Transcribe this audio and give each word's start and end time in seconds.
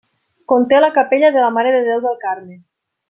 Conté 0.53 0.79
la 0.79 0.89
capella 0.95 1.31
de 1.35 1.43
la 1.43 1.51
Mare 1.59 1.75
de 1.77 1.83
Déu 1.91 2.03
del 2.07 2.19
Carme. 2.25 2.59